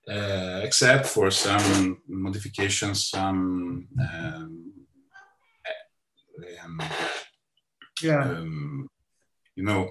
uh, 0.08 0.60
except 0.62 1.06
for 1.06 1.30
some 1.30 2.00
modifications, 2.06 3.08
some 3.08 3.88
um, 4.00 4.72
um, 6.64 6.80
yeah, 8.00 8.22
um, 8.22 8.88
you 9.56 9.64
know, 9.64 9.90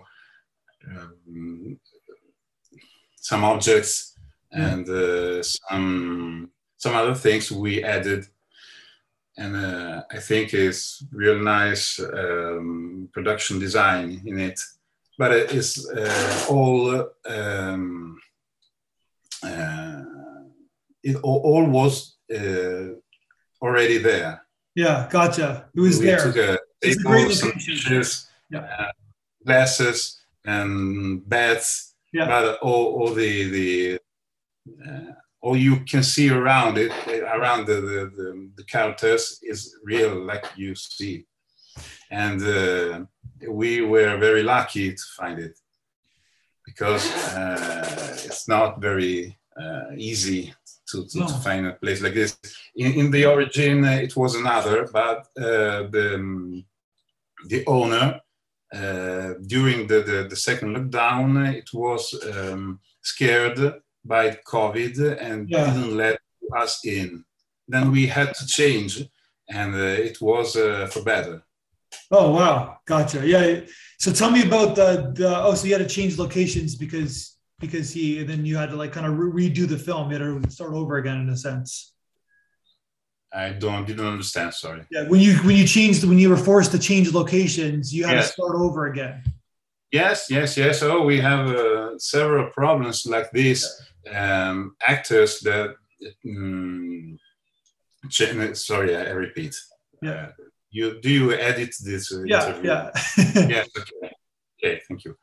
um, 0.89 1.77
some 3.17 3.43
objects 3.43 4.16
and 4.51 4.87
uh, 4.89 5.43
some 5.43 6.51
some 6.77 6.95
other 6.95 7.15
things 7.15 7.51
we 7.51 7.83
added 7.83 8.27
and 9.37 9.55
uh, 9.55 10.03
I 10.11 10.17
think 10.17 10.53
is 10.53 11.03
real 11.11 11.39
nice 11.39 11.99
um, 11.99 13.09
production 13.13 13.59
design 13.59 14.21
in 14.25 14.39
it. 14.39 14.59
But 15.17 15.31
it 15.31 15.51
is 15.51 15.89
uh, 15.89 16.45
all 16.49 17.09
um, 17.25 18.19
uh, 19.43 20.03
it 21.03 21.15
all, 21.17 21.41
all 21.43 21.65
was 21.65 22.17
uh, 22.33 22.93
already 23.61 23.97
there. 23.99 24.43
Yeah, 24.75 25.07
gotcha. 25.09 25.69
It 25.75 25.79
was 25.79 25.99
we 25.99 26.05
there. 26.05 26.19
Took 26.19 26.37
a 26.37 26.57
table, 26.81 27.31
some 27.31 27.51
dishes, 27.53 28.27
yeah. 28.51 28.59
Uh, 28.59 28.91
glasses, 29.45 30.21
and 30.45 31.27
beds. 31.27 31.95
Yeah. 32.13 32.27
But 32.27 32.59
all, 32.59 32.85
all 32.99 33.13
the 33.13 33.49
the 33.49 33.99
all 35.41 35.55
you 35.55 35.77
can 35.85 36.03
see 36.03 36.29
around 36.29 36.77
it, 36.77 36.91
around 37.07 37.67
the, 37.67 37.75
the, 37.75 38.11
the, 38.17 38.49
the 38.57 38.63
counters 38.63 39.39
is 39.43 39.75
real 39.83 40.15
like 40.15 40.45
you 40.55 40.75
see. 40.75 41.25
And 42.09 42.41
uh, 42.41 43.05
we 43.49 43.81
were 43.81 44.17
very 44.17 44.43
lucky 44.43 44.93
to 44.93 45.03
find 45.15 45.39
it 45.39 45.57
because 46.65 47.05
uh, 47.33 48.17
it's 48.25 48.47
not 48.47 48.81
very 48.81 49.37
uh, 49.59 49.91
easy 49.95 50.53
to, 50.89 51.05
to, 51.07 51.19
no. 51.19 51.27
to, 51.27 51.33
find 51.35 51.65
a 51.67 51.73
place 51.73 52.01
like 52.01 52.13
this. 52.13 52.37
In, 52.75 52.93
in 52.93 53.11
the 53.11 53.25
origin, 53.25 53.85
uh, 53.85 53.91
it 53.91 54.15
was 54.15 54.35
another, 54.35 54.87
but 54.91 55.19
uh, 55.39 55.87
the, 55.93 56.15
um, 56.15 56.65
the 57.47 57.65
owner, 57.67 58.19
uh, 58.73 59.33
during 59.45 59.87
the, 59.87 60.01
the, 60.01 60.27
the, 60.29 60.35
second 60.35 60.75
lockdown, 60.75 61.53
it 61.53 61.69
was 61.73 62.13
um, 62.33 62.79
scared 63.01 63.81
by 64.07 64.31
COVID 64.47 65.21
and 65.21 65.49
yeah. 65.49 65.65
didn't 65.65 65.95
let 65.95 66.19
us 66.55 66.85
in. 66.85 67.23
Then 67.67 67.91
we 67.91 68.07
had 68.07 68.33
to 68.35 68.47
change, 68.47 69.03
and 69.49 69.75
uh, 69.75 70.07
it 70.09 70.21
was 70.21 70.55
uh, 70.55 70.87
for 70.87 71.01
better. 71.01 71.43
Oh 72.09 72.31
wow, 72.31 72.79
gotcha. 72.85 73.25
Yeah. 73.27 73.61
So 73.99 74.11
tell 74.13 74.31
me 74.31 74.43
about 74.43 74.75
the, 74.75 75.11
the 75.13 75.41
oh, 75.43 75.53
so 75.53 75.67
you 75.67 75.73
had 75.73 75.87
to 75.87 75.93
change 75.93 76.17
locations 76.17 76.75
because 76.75 77.37
because 77.59 77.91
he 77.91 78.19
and 78.19 78.29
then 78.29 78.45
you 78.45 78.55
had 78.55 78.69
to 78.69 78.75
like 78.75 78.93
kind 78.93 79.05
of 79.05 79.17
re- 79.17 79.49
redo 79.49 79.67
the 79.67 79.77
film. 79.77 80.11
You 80.11 80.19
had 80.19 80.43
to 80.43 80.49
start 80.49 80.73
over 80.73 80.97
again 80.97 81.19
in 81.19 81.29
a 81.29 81.37
sense. 81.37 81.93
I 83.33 83.49
don't 83.49 83.85
didn't 83.85 84.05
understand. 84.05 84.53
Sorry. 84.53 84.83
Yeah, 84.91 85.07
when 85.07 85.19
you 85.19 85.35
when 85.37 85.55
you 85.55 85.67
changed 85.67 86.03
when 86.05 86.19
you 86.19 86.29
were 86.29 86.37
forced 86.37 86.71
to 86.71 86.79
change 86.79 87.13
locations, 87.13 87.93
you 87.93 88.05
had 88.05 88.15
yes. 88.15 88.27
to 88.27 88.33
start 88.33 88.55
over 88.55 88.87
again. 88.87 89.23
Yes, 89.97 90.29
yes, 90.29 90.57
yes. 90.57 90.83
Oh, 90.83 91.01
we 91.01 91.19
have 91.19 91.47
uh, 91.49 91.97
several 91.97 92.51
problems 92.51 93.07
like 93.07 93.31
this 93.31 93.59
um, 94.13 94.75
actors 94.87 95.39
that 95.39 95.75
um, 96.29 97.17
sorry 98.09 98.95
I 98.95 99.11
repeat. 99.25 99.55
Yeah. 100.01 100.11
Uh, 100.11 100.31
you 100.69 101.01
do 101.01 101.09
you 101.09 101.33
edit 101.33 101.73
this 101.83 102.13
uh, 102.13 102.23
yeah 102.25 102.47
interview? 102.47 102.69
yeah. 102.71 102.91
Yes 103.55 103.67
okay. 103.81 104.11
Okay 104.55 104.81
thank 104.87 105.05
you. 105.05 105.13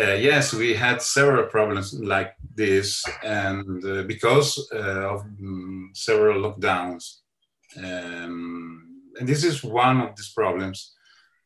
Uh, 0.00 0.16
yes 0.28 0.52
we 0.52 0.74
had 0.74 1.02
several 1.02 1.46
problems 1.46 1.94
like 2.14 2.32
this 2.56 3.04
and 3.22 3.84
uh, 3.84 4.02
because 4.12 4.48
uh, 4.72 5.14
of 5.14 5.20
um, 5.20 5.90
several 5.94 6.42
lockdowns. 6.44 7.04
Um, 7.76 9.12
and 9.18 9.28
this 9.28 9.44
is 9.44 9.62
one 9.62 10.00
of 10.00 10.16
these 10.16 10.32
problems 10.40 10.78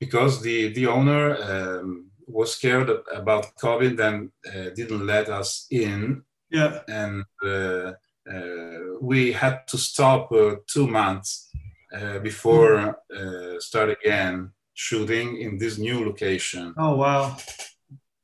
because 0.00 0.40
the 0.40 0.72
the 0.72 0.86
owner 0.86 1.24
um, 1.50 2.10
was 2.26 2.54
scared 2.54 2.90
about 3.12 3.54
COVID 3.56 3.98
and 4.00 4.30
uh, 4.46 4.70
didn't 4.74 5.06
let 5.06 5.28
us 5.28 5.66
in. 5.70 6.22
Yeah. 6.50 6.80
And 6.88 7.24
uh, 7.44 7.92
uh 8.30 8.80
we 9.00 9.32
had 9.32 9.66
to 9.68 9.76
stop 9.76 10.32
uh, 10.32 10.56
two 10.66 10.86
months 10.86 11.50
uh, 11.92 12.18
before 12.20 12.96
mm. 13.12 13.60
start 13.60 13.90
again 13.90 14.50
shooting 14.74 15.40
in 15.40 15.58
this 15.58 15.78
new 15.78 16.04
location. 16.04 16.74
Oh 16.76 16.96
wow! 16.96 17.36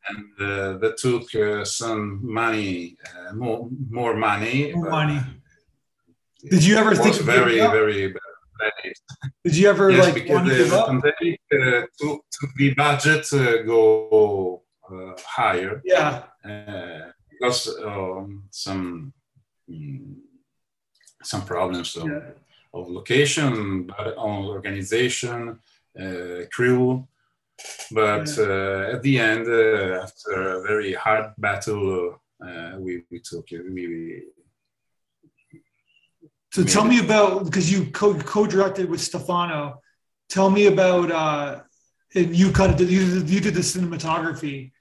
And 0.08 0.80
that 0.80 0.96
took 0.96 1.26
some 1.66 2.20
money, 2.22 2.96
more 3.34 3.68
more 3.90 4.14
money. 4.16 4.72
More 4.74 4.90
money. 4.90 5.20
Did 6.48 6.64
you 6.64 6.76
ever 6.76 6.94
think 6.94 7.16
very 7.16 7.58
very 7.58 8.14
did 9.44 9.56
you 9.56 9.68
ever 9.68 9.90
yes, 9.90 10.14
like 10.14 10.28
want 10.28 10.48
to 10.48 10.56
give 10.56 10.72
up? 10.72 10.88
Pandemic, 10.88 11.40
uh, 11.52 11.86
to, 11.98 12.20
to 12.30 12.48
the 12.56 12.74
budget 12.74 13.32
uh, 13.32 13.62
go 13.62 14.62
uh, 14.90 15.12
higher. 15.24 15.80
Yeah. 15.84 16.24
Uh, 16.44 17.10
because 17.30 17.74
um, 17.84 18.44
some 18.50 19.12
um, 19.70 20.16
some 21.22 21.44
problems 21.44 21.96
of, 21.96 22.08
yeah. 22.08 22.20
of 22.72 22.88
location, 22.88 23.86
but 23.86 24.16
on 24.16 24.46
organization, 24.46 25.58
uh, 26.00 26.46
crew. 26.52 27.06
But 27.90 28.28
uh, 28.38 28.94
at 28.94 29.02
the 29.02 29.18
end, 29.18 29.46
uh, 29.46 30.02
after 30.02 30.32
a 30.32 30.62
very 30.62 30.94
hard 30.94 31.32
battle, 31.36 32.20
uh, 32.42 32.72
we, 32.78 33.02
we 33.10 33.20
took 33.20 33.52
it. 33.52 33.62
We, 33.64 33.86
we 33.86 34.22
so 36.52 36.64
tell 36.64 36.84
me 36.84 36.98
about 36.98 37.44
because 37.44 37.70
you 37.70 37.86
co- 37.86 38.18
co-directed 38.18 38.90
with 38.90 39.00
Stefano. 39.00 39.80
Tell 40.28 40.50
me 40.50 40.66
about 40.66 41.10
uh, 41.10 41.60
and 42.14 42.34
you 42.34 42.50
kind 42.50 42.72
of 42.72 42.78
did 42.78 42.90
you, 42.90 43.00
you 43.00 43.40
did 43.40 43.54
the 43.54 43.60
cinematography. 43.60 44.72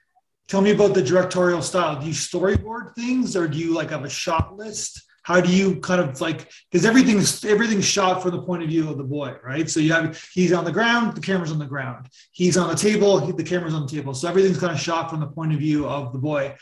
Tell 0.48 0.62
me 0.62 0.72
about 0.72 0.96
the 0.96 1.04
directorial 1.04 1.62
style. 1.62 2.00
Do 2.00 2.08
you 2.08 2.14
storyboard 2.14 2.96
things, 2.96 3.36
or 3.36 3.48
do 3.48 3.60
you 3.60 3.76
like 3.76 3.92
have 3.92 4.04
a 4.04 4.10
shot 4.10 4.58
list? 4.58 5.04
How 5.22 5.40
do 5.40 5.54
you 5.54 5.80
kind 5.82 6.02
of 6.02 6.20
like 6.22 6.52
because 6.72 6.88
everything's 6.88 7.46
everything's 7.46 7.86
shot 7.86 8.24
from 8.24 8.32
the 8.32 8.42
point 8.42 8.64
of 8.64 8.70
view 8.70 8.90
of 8.90 8.98
the 8.98 9.04
boy, 9.04 9.36
right? 9.44 9.70
So 9.70 9.80
you 9.80 9.94
have 9.94 10.20
he's 10.34 10.52
on 10.52 10.66
the 10.66 10.72
ground, 10.72 11.16
the 11.16 11.22
camera's 11.22 11.52
on 11.52 11.60
the 11.60 11.68
ground. 11.68 12.08
He's 12.32 12.58
on 12.58 12.68
the 12.68 12.76
table, 12.76 13.20
he, 13.20 13.32
the 13.32 13.44
camera's 13.44 13.76
on 13.76 13.86
the 13.86 13.92
table. 13.92 14.16
So 14.16 14.28
everything's 14.28 14.60
kind 14.60 14.74
of 14.74 14.80
shot 14.80 15.12
from 15.12 15.20
the 15.20 15.28
point 15.28 15.54
of 15.54 15.60
view 15.60 15.88
of 15.88 16.14
the 16.14 16.20
boy. 16.20 16.56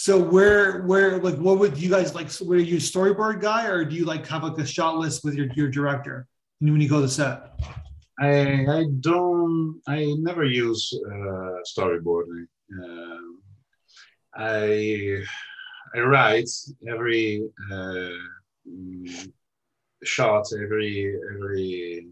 So 0.00 0.18
where 0.18 0.80
where 0.84 1.18
like 1.18 1.36
what 1.36 1.58
would 1.58 1.76
you 1.76 1.90
guys 1.90 2.14
like? 2.14 2.28
Were 2.40 2.56
you 2.56 2.78
a 2.78 2.80
storyboard 2.80 3.42
guy, 3.42 3.66
or 3.66 3.84
do 3.84 3.94
you 3.94 4.06
like 4.06 4.26
have 4.28 4.42
like 4.42 4.56
a 4.56 4.64
shot 4.64 4.96
list 4.96 5.22
with 5.24 5.34
your 5.34 5.48
your 5.52 5.68
director 5.68 6.26
when 6.58 6.80
you 6.80 6.88
go 6.88 7.02
to 7.02 7.08
set? 7.08 7.60
I 8.18 8.64
I 8.78 8.84
don't 9.00 9.78
I 9.86 10.14
never 10.20 10.46
use 10.46 10.90
uh, 11.06 11.56
storyboarding. 11.70 12.46
Uh, 12.82 13.28
I 14.34 15.22
I 15.94 15.98
write 16.00 16.48
every 16.88 17.46
uh, 17.70 18.08
shot, 20.02 20.46
every 20.64 21.14
every 21.34 22.06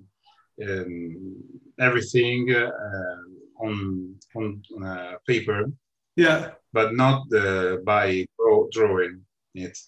um, 0.62 1.36
everything 1.80 2.54
uh, 2.54 3.64
on 3.64 4.14
on 4.36 4.62
uh, 4.84 5.14
paper. 5.26 5.72
Yeah, 6.16 6.50
but 6.72 6.94
not 6.94 7.32
uh, 7.32 7.76
by 7.84 8.26
draw, 8.36 8.66
drawing 8.70 9.22
it. 9.54 9.78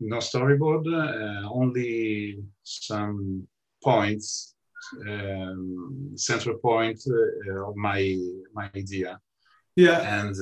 no 0.00 0.18
storyboard, 0.18 0.84
uh, 0.86 1.48
only 1.52 2.38
some 2.62 3.46
points, 3.82 4.54
um, 5.08 6.12
central 6.16 6.58
point 6.58 7.00
uh, 7.08 7.68
of 7.68 7.76
my 7.76 8.00
my 8.52 8.70
idea. 8.74 9.20
Yeah, 9.76 10.00
and 10.20 10.36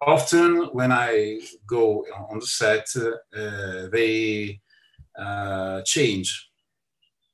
often 0.00 0.68
when 0.72 0.92
I 0.92 1.40
go 1.66 2.04
on 2.30 2.38
the 2.40 2.46
set, 2.46 2.86
uh, 2.96 3.88
they 3.92 4.60
uh, 5.18 5.82
change, 5.82 6.50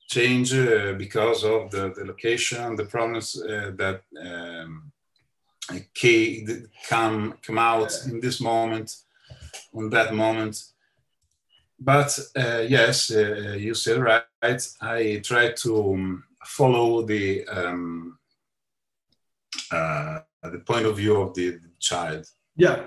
change 0.08 0.52
uh, 0.52 0.94
because 0.94 1.44
of 1.44 1.70
the, 1.70 1.92
the 1.96 2.04
location, 2.04 2.76
the 2.76 2.86
problems 2.86 3.32
that 3.32 4.00
um, 4.20 4.92
come 6.88 7.34
come 7.42 7.58
out 7.58 7.92
in 8.06 8.20
this 8.20 8.40
moment, 8.40 8.96
on 9.74 9.90
that 9.90 10.14
moment. 10.14 10.62
But 11.78 12.18
uh, 12.36 12.64
yes, 12.66 13.10
you 13.10 13.74
said 13.74 13.98
right. 13.98 14.24
I 14.80 15.20
try 15.22 15.52
to 15.52 15.92
um, 15.92 16.24
follow 16.44 17.02
the 17.02 17.46
um, 17.48 18.18
uh, 19.70 20.20
the 20.42 20.58
point 20.60 20.86
of 20.86 20.96
view 20.96 21.16
of 21.20 21.34
the 21.34 21.58
child. 21.78 22.26
Yeah. 22.56 22.82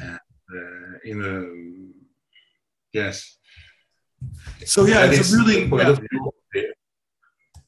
Uh, 0.00 0.18
in 1.04 1.22
a 1.22 2.98
yes. 2.98 3.38
So 4.64 4.86
yeah, 4.86 5.10
it's 5.10 5.32
a 5.32 5.38
really 5.38 5.66
yeah. 5.66 6.62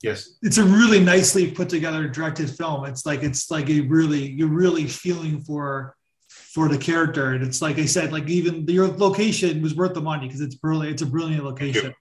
Yes. 0.06 0.36
It's 0.42 0.58
a 0.58 0.64
really 0.64 1.00
nicely 1.00 1.50
put 1.50 1.68
together 1.68 2.08
directed 2.08 2.50
film. 2.50 2.84
It's 2.84 3.04
like 3.04 3.22
it's 3.22 3.50
like 3.50 3.68
a 3.70 3.80
really 3.80 4.30
you're 4.30 4.48
really 4.48 4.86
feeling 4.86 5.40
for 5.40 5.96
for 6.28 6.68
the 6.68 6.78
character, 6.78 7.32
and 7.32 7.44
it's 7.44 7.60
like 7.60 7.78
I 7.78 7.86
said, 7.86 8.12
like 8.12 8.28
even 8.28 8.66
your 8.66 8.88
location 8.88 9.62
was 9.62 9.74
worth 9.74 9.94
the 9.94 10.00
money 10.00 10.26
because 10.26 10.40
it's 10.40 10.54
brilliant. 10.54 10.94
It's 10.94 11.02
a 11.02 11.06
brilliant 11.06 11.44
location. 11.44 11.94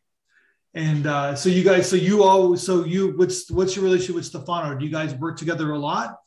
And 0.73 1.07
uh, 1.07 1.35
so 1.35 1.47
you 1.47 1.63
guys, 1.63 1.89
so 1.89 1.95
you 1.95 2.23
all, 2.23 2.57
so 2.57 2.83
you, 2.83 3.15
what's 3.15 3.49
what's 3.49 3.75
your 3.75 3.85
relationship 3.85 4.15
with 4.15 4.25
Stefano? 4.25 4.77
Do 4.77 4.85
you 4.85 4.91
guys 4.91 5.15
work 5.15 5.37
together 5.37 5.71
a 5.71 5.79
lot? 5.79 6.17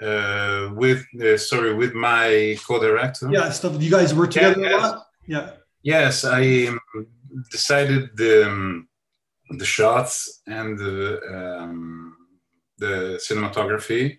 uh, 0.00 0.70
with 0.74 1.04
uh, 1.22 1.36
sorry 1.36 1.74
with 1.74 1.94
my 1.94 2.56
co-director. 2.66 3.30
Yeah, 3.30 3.50
stuff. 3.50 3.80
You 3.80 3.90
guys 3.90 4.14
work 4.14 4.30
together 4.30 4.60
yeah, 4.60 4.76
a 4.76 4.78
lot. 4.78 5.06
Yeah. 5.26 5.50
Yes, 5.82 6.24
I 6.24 6.66
um, 6.66 7.06
decided 7.50 8.16
the 8.16 8.46
um, 8.46 8.88
the 9.50 9.64
shots 9.64 10.42
and 10.46 10.78
the 10.78 11.20
um, 11.34 12.16
the 12.78 13.20
cinematography, 13.26 14.16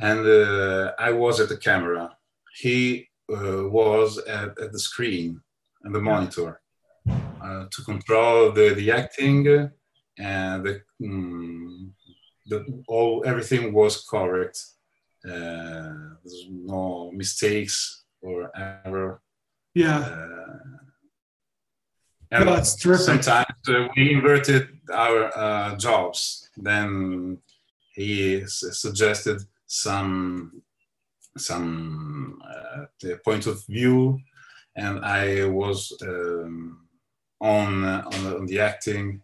and 0.00 0.26
uh, 0.26 0.92
I 0.98 1.12
was 1.12 1.40
at 1.40 1.48
the 1.48 1.56
camera. 1.56 2.16
He 2.60 3.08
uh, 3.30 3.68
was 3.68 4.18
at, 4.18 4.58
at, 4.58 4.72
the 4.72 4.78
screen 4.78 5.40
and 5.82 5.94
the 5.94 6.00
monitor 6.00 6.60
uh, 7.08 7.66
to 7.70 7.82
control 7.84 8.52
the 8.52 8.74
the 8.74 8.90
acting 8.90 9.70
and 10.18 10.64
the 10.64 10.82
um, 11.04 11.94
the, 12.46 12.82
all 12.88 13.22
everything 13.26 13.72
was 13.72 14.04
correct. 14.04 14.58
Uh, 15.24 15.92
there's 16.24 16.46
no 16.50 17.10
mistakes 17.12 18.04
or 18.22 18.50
error. 18.56 19.20
Yeah. 19.74 20.26
And 22.30 22.44
no, 22.44 22.54
that's 22.54 22.76
terrific. 22.76 23.06
Sometimes 23.06 23.46
uh, 23.68 23.88
we 23.96 24.12
inverted 24.12 24.68
our 24.92 25.36
uh, 25.36 25.76
jobs. 25.76 26.50
Then 26.56 27.38
he 27.94 28.44
suggested 28.46 29.42
some 29.66 30.62
some 31.36 32.42
uh, 32.44 33.14
point 33.24 33.46
of 33.46 33.64
view, 33.66 34.18
and 34.76 35.04
I 35.04 35.44
was 35.46 35.96
um, 36.02 36.88
on, 37.40 37.84
on, 37.84 38.26
on 38.26 38.46
the 38.46 38.60
acting 38.60 39.22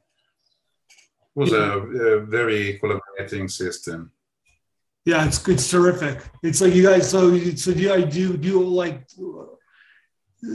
It 1.36 1.40
was 1.40 1.52
a, 1.52 1.78
a, 1.80 2.20
very 2.20 2.78
collaborating 2.78 3.48
system. 3.48 4.12
Yeah, 5.04 5.26
it's 5.26 5.46
it's 5.48 5.68
terrific. 5.68 6.22
It's 6.42 6.60
like 6.60 6.74
you 6.74 6.84
guys. 6.84 7.10
So 7.10 7.36
so 7.56 7.74
do 7.74 7.92
I 7.92 8.02
do 8.02 8.36
do 8.36 8.62
like 8.62 9.06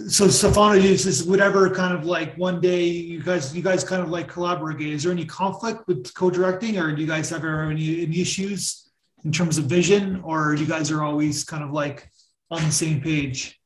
so 0.08 0.28
Stefano 0.28 0.74
uses 0.74 1.24
whatever 1.24 1.70
kind 1.70 1.94
of 1.94 2.06
like 2.06 2.36
one 2.38 2.62
day 2.62 2.84
you 2.84 3.24
guys 3.24 3.56
you 3.56 3.64
guys 3.64 3.84
kind 3.84 4.02
of 4.02 4.10
like 4.10 4.28
collaborate. 4.28 4.82
Is 4.82 5.04
there 5.04 5.12
any 5.12 5.26
conflict 5.26 5.88
with 5.88 6.14
co-directing, 6.14 6.78
or 6.78 6.94
do 6.96 7.02
you 7.02 7.08
guys 7.08 7.30
have 7.30 7.44
any, 7.44 8.04
any 8.04 8.22
issues 8.22 8.90
in 9.24 9.32
terms 9.32 9.58
of 9.58 9.66
vision, 9.66 10.22
or 10.24 10.54
you 10.56 10.66
guys 10.66 10.92
are 10.92 11.04
always 11.04 11.44
kind 11.44 11.64
of 11.64 11.72
like 11.72 12.10
on 12.52 12.62
the 12.64 12.72
same 12.72 13.02
page? 13.02 13.60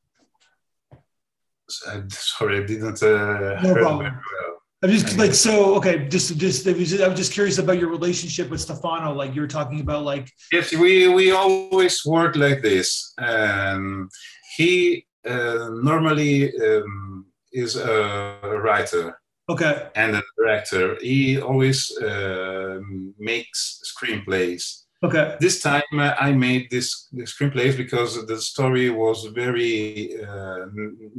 Sorry, 1.68 2.62
I 2.62 2.66
didn't. 2.66 3.02
Uh, 3.02 3.60
no 3.62 3.74
problem. 3.74 4.20
I'm 4.82 4.90
just 4.90 5.16
like 5.16 5.32
so 5.32 5.74
okay. 5.76 6.08
Just 6.08 6.36
just, 6.36 6.64
just 6.64 7.00
I 7.00 7.08
was 7.08 7.18
just 7.18 7.32
curious 7.32 7.58
about 7.58 7.78
your 7.78 7.88
relationship 7.88 8.50
with 8.50 8.60
Stefano. 8.60 9.12
Like 9.14 9.34
you 9.34 9.40
were 9.40 9.48
talking 9.48 9.80
about, 9.80 10.04
like 10.04 10.30
yes, 10.52 10.74
we 10.74 11.08
we 11.08 11.32
always 11.32 12.04
work 12.04 12.36
like 12.36 12.62
this. 12.62 13.14
Um, 13.18 14.08
he 14.56 15.06
uh, 15.26 15.70
normally 15.82 16.52
um, 16.60 17.26
is 17.52 17.76
a 17.76 18.38
writer. 18.62 19.20
Okay. 19.48 19.88
And 19.94 20.16
a 20.16 20.22
director. 20.38 20.96
He 21.00 21.40
always 21.40 21.96
uh, 21.98 22.80
makes 23.18 23.80
screenplays. 23.84 24.84
Okay. 25.02 25.36
This 25.38 25.60
time 25.60 25.82
uh, 25.92 26.14
I 26.18 26.32
made 26.32 26.70
this, 26.70 27.08
this 27.12 27.34
screenplays 27.34 27.76
because 27.76 28.26
the 28.26 28.40
story 28.40 28.88
was 28.88 29.26
very 29.26 30.22
uh, 30.24 30.66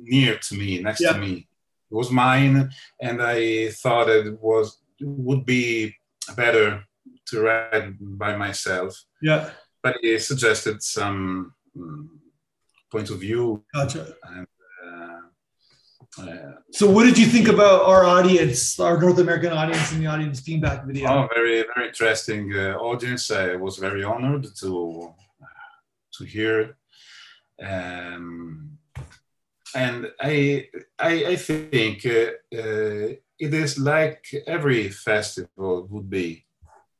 near 0.01 0.39
to 0.39 0.55
me, 0.55 0.79
next 0.81 1.01
yeah. 1.01 1.13
to 1.13 1.19
me 1.19 1.47
It 1.91 1.95
was 1.95 2.09
mine, 2.09 2.71
and 2.99 3.21
I 3.21 3.69
thought 3.69 4.09
it 4.09 4.41
was 4.41 4.79
would 5.01 5.45
be 5.45 5.93
better 6.35 6.83
to 7.27 7.41
write 7.41 7.93
by 7.99 8.35
myself. 8.35 8.99
Yeah. 9.21 9.51
But 9.83 9.97
he 10.01 10.17
suggested 10.17 10.81
some 10.81 11.53
um, 11.77 12.09
point 12.91 13.09
of 13.09 13.19
view. 13.19 13.63
Gotcha. 13.73 14.15
And, 14.23 14.47
uh, 14.85 16.21
uh, 16.21 16.53
so, 16.71 16.89
what 16.89 17.03
did 17.03 17.17
you 17.17 17.25
think 17.25 17.47
about 17.47 17.81
our 17.83 18.05
audience, 18.05 18.79
our 18.79 18.97
North 18.97 19.19
American 19.19 19.51
audience, 19.51 19.91
and 19.91 20.01
the 20.01 20.07
audience 20.07 20.39
feedback 20.39 20.85
video? 20.85 21.09
Oh, 21.09 21.27
very, 21.33 21.65
very 21.75 21.87
interesting 21.87 22.53
uh, 22.55 22.77
audience. 22.77 23.31
I 23.31 23.55
was 23.55 23.77
very 23.77 24.03
honored 24.03 24.47
to 24.61 25.13
to 26.17 26.23
hear. 26.23 26.77
Um, 27.61 28.77
and 29.75 30.07
I 30.21 30.67
I, 30.97 31.25
I 31.25 31.35
think 31.35 32.05
uh, 32.05 32.31
uh, 32.53 33.15
it 33.45 33.53
is 33.53 33.77
like 33.77 34.23
every 34.47 34.89
festival 34.89 35.87
would 35.89 36.09
be, 36.09 36.45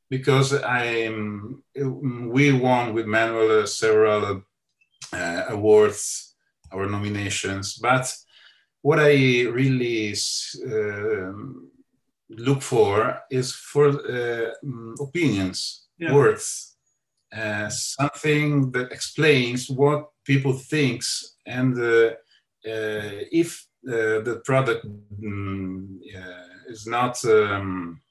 because 0.10 0.54
I'm 0.62 1.64
we 1.76 2.52
won 2.52 2.94
with 2.94 3.06
Manuel 3.06 3.66
several 3.68 4.26
uh, 4.26 4.40
awards 5.50 6.36
or 6.72 6.88
nominations, 6.88 7.76
but 7.82 8.06
what 8.82 9.00
I 9.00 9.44
really 9.50 10.16
um, 10.66 11.72
look 12.30 12.62
for 12.62 13.22
is 13.30 13.54
for 13.54 13.88
uh, 13.90 14.52
opinions, 15.00 15.88
Yeah. 15.98 16.14
words, 16.14 16.76
uh, 17.34 17.70
something 17.70 18.72
that 18.72 18.92
explains 18.92 19.70
what 19.70 20.10
people 20.26 20.54
thinks 20.54 21.38
and 21.46 21.78
uh, 21.78 22.16
uh, 22.68 23.22
if 23.32 23.68
uh, 23.88 24.22
the 24.28 24.42
product 24.46 24.86
mm, 25.22 26.00
uh, 26.18 26.72
is 26.74 26.86
not 26.88 27.24
um, 27.26 28.02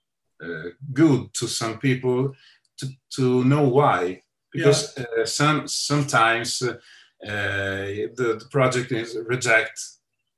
uh, 0.42 0.70
good 0.92 1.32
to 1.34 1.46
some 1.46 1.78
people, 1.78 2.32
to, 2.78 2.86
to 3.16 3.44
know 3.44 3.68
why. 3.68 4.23
Because 4.54 4.96
uh, 4.98 5.26
some 5.26 5.66
sometimes 5.68 6.62
uh, 6.62 6.74
uh, 7.26 7.86
the, 8.18 8.38
the 8.40 8.46
project 8.50 8.92
is 8.92 9.16
rejected 9.26 9.82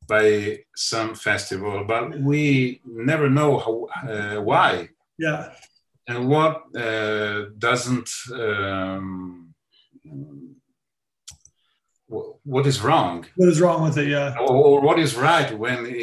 by 0.09 0.59
some 0.75 1.15
festival, 1.15 1.85
but 1.85 2.19
we 2.21 2.81
never 2.85 3.29
know 3.29 3.59
how, 3.65 3.75
uh, 4.09 4.41
why 4.51 4.89
Yeah. 5.19 5.53
and 6.09 6.29
what 6.29 6.55
uh, 6.77 7.47
doesn't 7.59 8.09
um, 8.33 9.55
what 12.45 12.67
is 12.67 12.81
wrong 12.81 13.27
What 13.37 13.49
is 13.49 13.61
wrong 13.61 13.83
with 13.83 13.99
it? 13.99 14.09
Yeah. 14.09 14.35
or, 14.39 14.51
or 14.67 14.81
what 14.81 14.99
is 14.99 15.17
right 15.17 15.51
when 15.59 15.87
it 15.87 15.97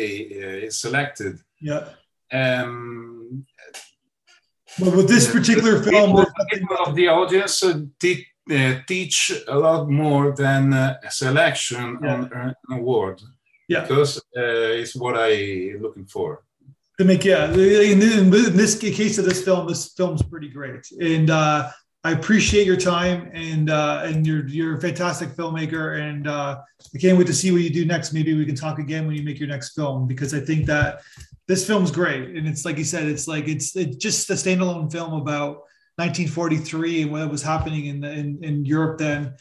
is 0.68 0.78
selected 0.80 1.40
Yeah. 1.62 1.84
um, 2.32 3.46
But 4.80 4.96
with 4.96 5.08
this 5.08 5.32
particular 5.32 5.80
the 5.80 5.92
film, 5.92 6.10
people, 6.16 6.26
the 6.38 6.48
people 6.58 6.78
of 6.86 6.96
the 6.96 7.08
audience 7.08 7.64
uh, 7.64 7.82
te- 8.00 8.26
uh, 8.52 8.76
teach 8.88 9.32
a 9.48 9.58
lot 9.58 9.90
more 9.90 10.32
than 10.36 10.74
uh, 10.74 10.98
a 11.04 11.12
selection 11.12 12.00
Yeah. 12.04 12.14
on 12.16 12.32
an 12.34 12.56
award. 12.80 13.22
Yeah. 13.70 13.82
because 13.82 14.18
uh, 14.38 14.80
it's 14.82 14.96
what 14.96 15.16
I 15.18 15.76
looking 15.80 16.06
for. 16.06 16.44
To 17.00 17.06
make 17.06 17.24
yeah 17.26 17.52
in, 17.52 18.02
in 18.02 18.30
this 18.30 18.76
case 18.78 19.18
of 19.18 19.26
this 19.26 19.44
film 19.44 19.68
this 19.68 19.94
film's 19.98 20.22
pretty 20.22 20.50
great. 20.50 20.84
And 21.02 21.30
uh 21.32 21.72
i 22.04 22.12
appreciate 22.12 22.68
your 22.68 22.78
time 22.78 23.32
and 23.34 23.70
uh 23.72 24.04
and 24.08 24.28
you're 24.28 24.46
you're 24.48 24.76
a 24.78 24.82
fantastic 24.82 25.30
filmmaker. 25.30 25.86
And 26.08 26.28
uh 26.28 26.60
i 26.94 26.98
can't 27.00 27.18
wait 27.18 27.28
to 27.28 27.34
see 27.42 27.50
what 27.52 27.62
you 27.62 27.72
do 27.72 27.84
next. 27.86 28.14
Maybe 28.14 28.32
we 28.38 28.46
can 28.46 28.56
talk 28.66 28.78
again 28.86 29.08
when 29.08 29.16
you 29.16 29.24
make 29.24 29.40
your 29.40 29.50
next 29.56 29.70
film 29.78 30.06
because 30.08 30.32
i 30.40 30.42
think 30.50 30.62
that 30.74 31.02
this 31.48 31.66
film's 31.68 31.92
great. 31.92 32.36
And 32.36 32.48
it's 32.48 32.66
like 32.66 32.78
you 32.78 32.84
said 32.84 33.06
it's 33.08 33.28
like 33.28 33.48
it's 33.48 33.76
it's 33.76 33.98
just 33.98 34.30
a 34.30 34.34
standalone 34.34 34.92
film 34.92 35.14
about 35.14 35.64
1943 35.98 37.04
and 37.04 37.12
what 37.12 37.30
was 37.30 37.44
happening 37.44 37.86
in 37.86 38.02
the, 38.02 38.12
in, 38.12 38.44
in 38.44 38.66
europe 38.66 38.98
then. 38.98 39.36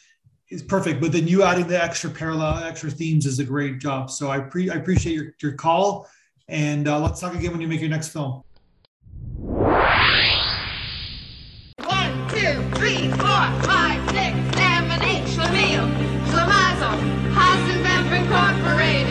Is 0.51 0.63
perfect. 0.63 1.01
But 1.01 1.13
then 1.13 1.27
you 1.27 1.45
adding 1.45 1.67
the 1.67 1.83
extra 1.83 2.11
parallel 2.11 2.63
extra 2.65 2.91
themes 2.91 3.25
is 3.25 3.39
a 3.39 3.45
great 3.45 3.79
job. 3.79 4.11
So 4.11 4.31
i 4.31 4.39
pre 4.39 4.69
i 4.69 4.75
appreciate 4.75 5.15
your 5.15 5.35
your 5.41 5.53
call. 5.53 6.07
And 6.49 6.87
uh, 6.87 7.01
let's 7.01 7.21
talk 7.21 7.35
again 7.35 7.53
when 7.53 7.63
you 7.63 7.69
make 7.69 7.81
your 7.81 7.89
next 7.89 8.09
film. 8.09 8.43
One, 11.79 12.29
two, 12.29 12.61
three, 12.77 13.09
four, 13.13 13.43
five, 13.65 14.05
six, 14.11 14.37
seven, 14.59 15.03
eight, 15.09 15.25
Schlemiel, 15.33 15.89
Schlemazel, 16.29 16.99
Hasenpfeffer 17.33 18.19
Incorporated. 18.21 19.02